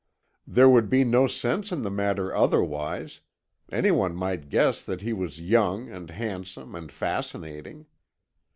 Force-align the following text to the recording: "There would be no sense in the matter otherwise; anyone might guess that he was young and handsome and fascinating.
"There 0.47 0.67
would 0.67 0.89
be 0.89 1.03
no 1.03 1.27
sense 1.27 1.71
in 1.71 1.83
the 1.83 1.91
matter 1.91 2.33
otherwise; 2.35 3.21
anyone 3.71 4.15
might 4.15 4.49
guess 4.49 4.83
that 4.83 5.01
he 5.01 5.13
was 5.13 5.39
young 5.39 5.89
and 5.91 6.09
handsome 6.09 6.73
and 6.73 6.91
fascinating. 6.91 7.85